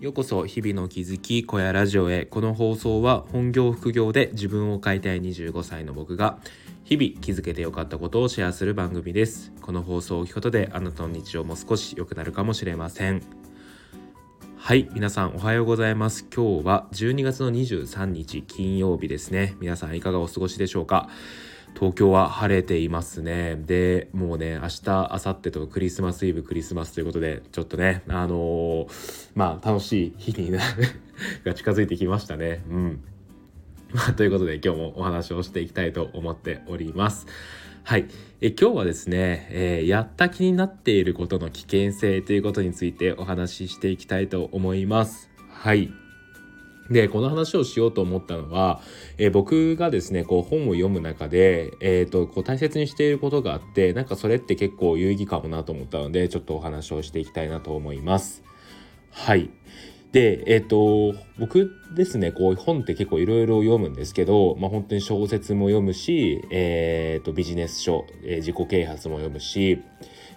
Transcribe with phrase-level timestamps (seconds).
[0.00, 2.24] ようこそ日々の気づき小屋ラジオへ。
[2.24, 6.38] この放送は本業副業で自分を変えたい25歳の僕が
[6.84, 9.50] 日々気づけてよかったことをシェアする番組です。
[9.60, 13.22] この放送を聞くことであなたの日常も少し良くなるかもしれません。
[14.56, 16.28] はい皆さんおはようございます。
[16.32, 19.56] 今日は12月の23日金曜日ですね。
[19.58, 21.08] 皆さんいかがお過ごしでしょうか？
[21.74, 23.56] 東京は晴れていますね。
[23.56, 30.60] で、もうね、明日、明後日とクリスマスイブ、クリスマスということで、ちょっとね、あのー、まあ、楽しい日にな
[31.44, 32.62] が近づいてきましたね。
[32.68, 33.00] うん。
[33.92, 37.26] まあ、ということで、今日もお話をしていきたいと思っております。
[37.84, 38.06] はい。
[38.40, 45.30] え今日はですね、えー、やった気になっていることの危険性ということについてお話ししていきたいと思います。
[45.48, 45.90] はい。
[46.90, 48.80] で、この話をしようと思ったのは、
[49.18, 58.42] えー、僕がですね、こう本を読む中で、えっ、ー、と、こう大切にしていることがあって、なんかそれって結構有意義かもなと思ったので、ちょっとお話をしていきたいなと思います。
[59.10, 59.50] はい。
[60.12, 69.82] で、えっ、ー、と、僕ですね、こう本って結構いろいろ読むんですけど、まあ本当に小説も読むし、えっ、と、ビジネス書、え自己啓発も読むし、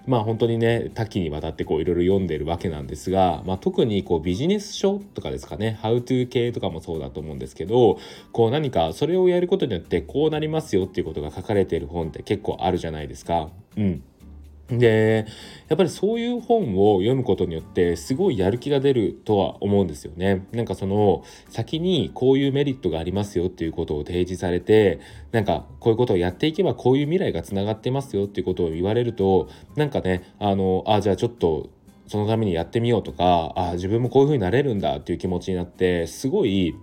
[0.08, 8.00] まあ本当にね多岐にわたってこういろいろ読んでるわけなんですが、まあ、特にこうビジネス書とかですかね How to 系とかもそうだと思うんですけど
[8.32, 13.50] こう何かそれをやることによってこうなりますよっていうことが書かれている本って結構あるじゃないですか。
[13.78, 14.04] うん
[14.72, 15.26] で
[15.68, 20.48] やっぱりそういう本を読むことによってすごいやる気が出るとは思うんですよね。
[20.52, 25.00] なんかその先にこういうメリットがありますよっていうことを提示されて
[25.32, 31.70] なんかこういうことをやっていけばこういう未来がつながってますよっていうことを言われるとなんかねあのあじゃあちょっと
[32.08, 36.76] そのためにやってみようとかあ自分もこういう風になれるんだっていう気持ちになってすごい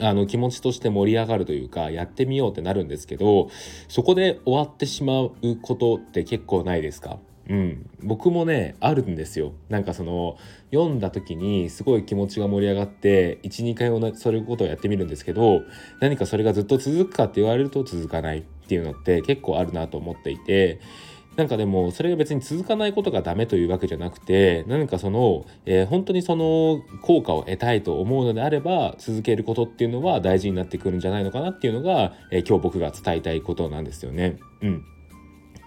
[0.00, 3.48] あの気持ちとして盛り上がるというかやってみようってなるんですけど
[3.88, 7.18] そこで終わってしまうことって結構ないですか？
[7.48, 9.52] うん、僕もねあるんですよ。
[9.68, 10.36] なんかその
[10.72, 15.62] 読んだ時にすごい気持ちが盛り上がって12回同じそういうことをやってみるんですけど
[16.00, 20.80] 何かそれがずっと続くかって言われると続かないっていうのって結構あるなと思っていて
[21.36, 34.38] なんかでもそれが別に続かないことがダメというわけじゃなくて何かその、えー、本当にその効果を得たいと思うのであれば続けることっていうのは大事になってくるんじゃないのかなっていうのが、えー、今日僕が伝えたいことなんですよね。
[34.62, 34.84] うん、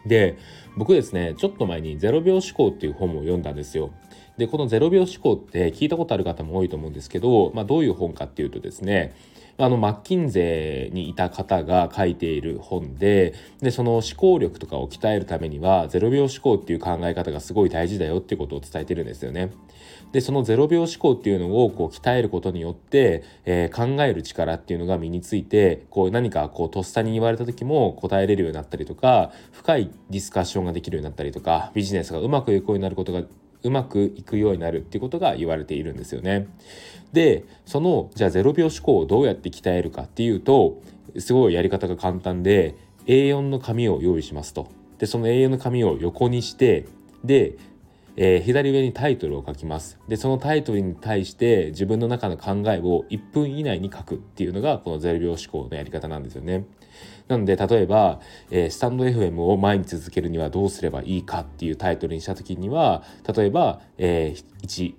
[0.08, 0.40] で
[0.76, 3.92] 僕ですねちょっと前に「0秒思考」っていう本を読んだんですよ。
[4.40, 9.14] でこの0秒思考って聞いたことある方も多いと思うんですけど、まあ、どういう本かっていうとですね
[9.62, 19.52] あのマッキンゼーにいた方が書いている本ででその思考力とかを鍛えるためには0秒思考っていう考え方がすごい大事だよっていうことを伝えてるんですよね。
[20.14, 33.24] でその0秒思考っていうのをこう鍛えることによって、えー、考える力っていうのが身についてこう何かこうとっさに言われた時も答えれるようになったりとか深いディスカッションができるようになったりとかビジネスがうまくいくようになることが
[33.64, 36.48] うまくいくようになるっていうことが言われているんですよね。
[37.14, 40.82] でそのじゃあ0秒思考をどうやって鍛えるかっていうと
[41.18, 42.76] すごいやり方が簡単で
[43.08, 44.68] A4 の紙を用意しますと。
[45.00, 46.86] でその A4 の紙を横にして
[47.24, 47.56] で
[48.16, 50.00] えー、左上にタイトルを書きます。
[50.08, 56.66] でそのタイトルに対して自分の中の考えを1分以内に書くっていうのがこの0秒思考のやり方なんですよね。
[57.28, 63.04] なので例えば、えー、スタンド FM を毎日続けるにはどうすればいいかっていうタイトルにした時には
[63.36, 64.96] 例えば、えー、1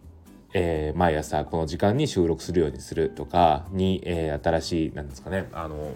[0.52, 5.94] えー、毎朝この時間に収録するようにするとかに、え、新しい何ですかねあの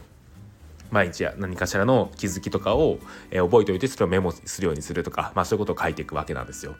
[0.94, 2.98] 毎日何かしらの気づきとかを、
[3.32, 6.76] えー、覚えておいてそれをメモするようにするとか、まあ、そういうことを書いていくわけなんですよ。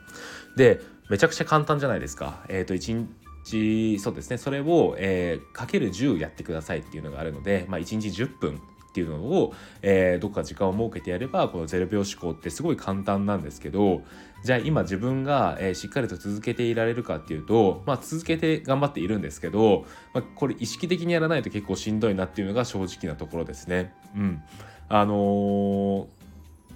[0.56, 0.80] で
[1.10, 2.44] めちゃくちゃ簡単じゃないですか。
[2.48, 3.06] えっ、ー、と1
[3.44, 8.60] 日そうですねそれを、えー、かける10やってくださいっていうのがあるので、まあ、1日10分
[8.94, 14.02] っていうのを、えー、どっか時間を設けてやればこの0秒思考ってすごい簡単なんですけど
[14.44, 23.92] じゃあ今自分が、えー、しっかりと続けていられるかっていうと、まあ、続けて頑張っているんですけど、まあ、これ意識的にやらないと結構しんどいなっていうのが正直なところですね。
[24.14, 24.42] うん、
[24.88, 26.06] あのー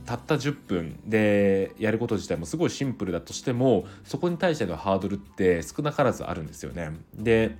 [0.06, 6.92] たった10分でやること自体もすごいシンプルだとしてもそこに対してのハードルって少なからずあるんですよね。
[7.14, 7.58] で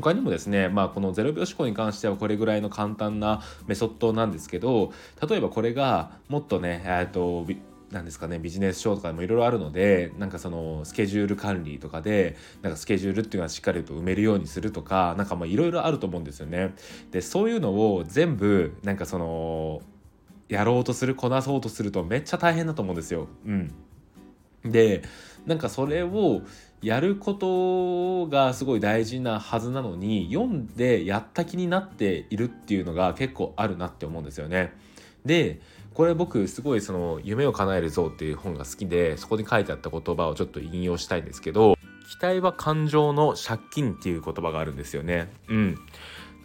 [0.00, 4.92] 他にもですね、まあ、この0秒思考に関してはこれぐらいの簡単なメソッドなんですけど
[5.28, 7.46] 例えばこれがもっとね、えーと、
[7.90, 16.74] なんですかねビジネス書とかでもいろいろあるのでなんかそのスケジュール管理とかでなんかスケジュールっていうのはしっかりと埋めるようにするとかなんかいろいろあると思うんですよね。
[17.12, 19.80] でそういうのを全部なんかその
[20.48, 23.28] やろうとするこなそうとするとめっちゃ大変だと思うんですよ。
[23.46, 23.72] うん、
[24.64, 25.02] で
[25.46, 26.42] なんかそれを
[26.84, 34.74] やることがすごい大事なはずなのに読んでやった気になっているっていうのが結構あるなって思うんですよね。
[35.24, 35.60] で
[35.94, 41.76] これ僕すごいその「夢を叶えるぞ」っていう本が好きでそこに書いてあった言葉をちょっと引用したいんですけど
[42.10, 45.32] 期待は感情の借金っていう言葉があるんですよね。
[45.48, 45.78] うん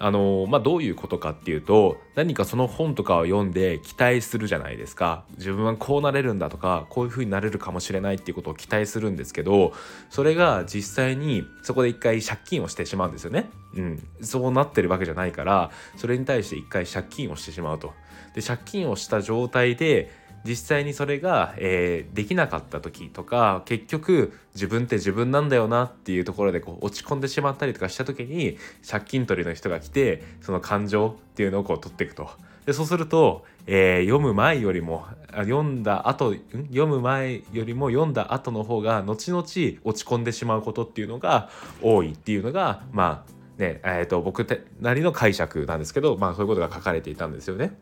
[0.01, 5.25] あのまあ、どういうことかっていうと何かその本とかを読んで期待するじゃないですか。
[5.37, 9.73] 自分はこうなれるんだとかこういう風になれるかもしれないっていうことを期待するんですけど
[10.09, 17.93] それが実際にそこで一回借金をしてしまうんですよね、うん、そうなってるわけじゃないからそれに対して一回借金をしてしまうと。
[18.33, 20.11] で借金をした状態で
[20.45, 28.57] 実際にそれが、えー、できなかった時とか結局自分って自分なんだよなっていうところでこう落ち込んでしまったりとかした時に
[28.87, 32.29] 借金取りの人が来てその感情っていうのをこう取っていくと。
[32.65, 36.35] でそうすると、えー、読む前よりも読んだ後
[36.67, 41.49] 読む前よりも読んだ後の方が後々落ち込んでしまうことっていうのが
[41.81, 44.47] 多いっていうのがまあねえー、と僕
[44.79, 47.77] なりの解釈なんですけど、まあ、そういうことが書かれていたんですよね。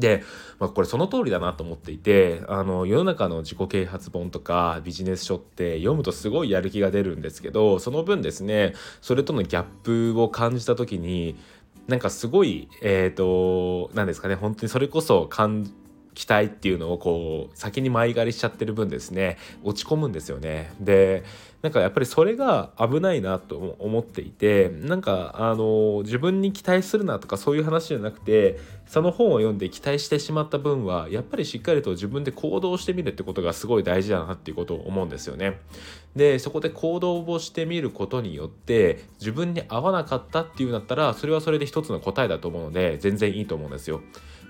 [0.00, 0.22] で、
[0.58, 11.36] まあ、これその通りだなと思っていてあの世の中の自己啓発本とかビジネス書って読むとすごいやる気が出るんですけどその分ですねそれとのギャップを感じた時に
[11.86, 15.70] なんかすごいえっ、ー、と何ですかね本当にそれこそ感
[16.18, 20.72] 期待っていうのをこう先に前借りしちゃってる分ですね落ち込むんですよね。
[20.80, 21.22] で
[21.62, 35.60] なんかやっぱりそれが危ないなと思っていてなんかあの自分に期待するなとかそういう話じゃなくてその本を読んで期待してしまった分はやっぱりしっかりと自分で行動してみるってことがすごい大事だなっていうことを思うんですよね。
[36.16, 44.00] でそこで行動をしてみることによって自分に合わなかったっていうんだったらそれはそれで一つの答えだと思うので全然いいと思うんですよ。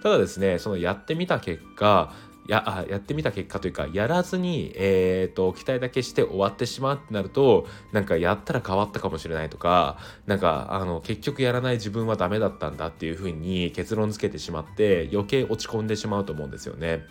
[0.03, 2.13] ただですねそのやってみた結果
[2.49, 17.05] ややってみた結果というかやらずに、えーと、期待だけして終わってしまうってなるとなんかやったら変わったかもしれないとかなんかあの結局やらない自分はダメだったんだっていうふうに結論付けてしまって余計落ち込んでしまうと思うんですよね。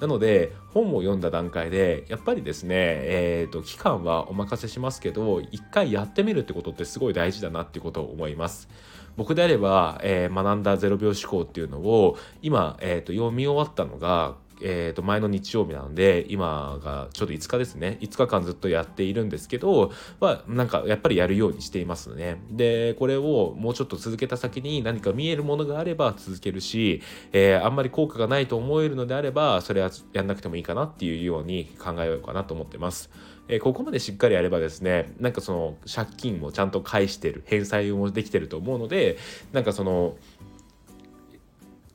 [0.00, 8.68] なので本を読んだ段階でやっぱりですね、えーと、期間はお任せしますけど一回やってみるってことってすごい大事だなっていうことを思います。
[9.16, 17.98] 僕であれば、えー、学んだ0秒思考っていうのを今、えーと読み終わったのがえー、と前の日曜日なので今がちょうど5日ですね。
[18.00, 22.40] 5日間ずっとやっているんですけどはなんかやっぱりやるようにしていますね。
[22.50, 27.02] でこれをもうちょっと続けた先に何か見えるものがあれば続けるし、
[27.32, 33.10] えー、あんまり効果がないと思えるのであればそれはやんなくてもいいかなっていうように考えようかなと思ってます。
[33.50, 39.18] えー、ここまでしっかりやればですねなんかその借金もちゃんと返してる返済もできてると思うので
[39.52, 40.16] なんかその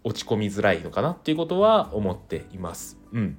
[0.05, 2.97] 落ち込みづらいのかなっていうことは思っています。
[3.11, 3.37] うん、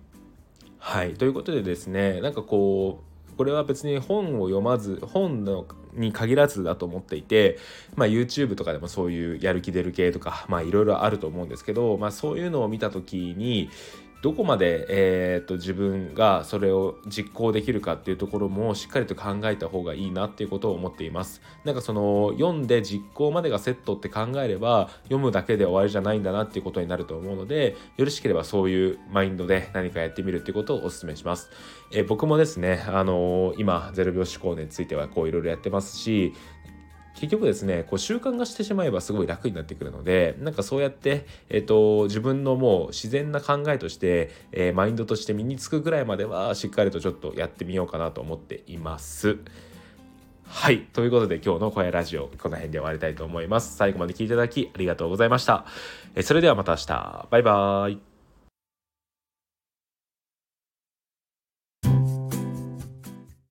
[0.79, 3.03] はいということでですねなんかこ
[3.33, 7.59] うこれは別に本を読まず本のに限らずだと思っていて、
[7.95, 13.71] まあ、YouTube とかでもそういうやる気出る系とかまあいろいろあると思うんですけど、まあ、そういうのを見た時に
[14.27, 21.41] どこまで、えーと、自分がそれを実行できるかっていうところもしっかりと考えた方がいいなっていうことを思っています。
[21.63, 31.49] なんかその読んで実行までがセットって考えれば読むだけで終わりじゃないんだなっていうことになると思うのでよろしければそういうマインドで何かやってみるっていうことをお勧めします。
[31.93, 36.33] えー、僕もですね、あのー、今0秒思考についてはこういろいろやってますし
[37.17, 49.39] 結局ですねこう習慣がしてしまえばすごい楽になってくるのでなんかそうやって、えーと、自分のもう自然な考えとして、えー、マインドとして身につくぐらいまではしっかりとちょっとやってみようかなと思っています。
[50.49, 50.83] はい。
[50.93, 53.77] ということで今日の声ラジオこの辺で終わりたいと思います。
[53.77, 55.67] 最後まで聞いていただきありがとうございました。
[56.15, 57.27] えそれではまた明日。
[57.31, 58.16] バイバーイ。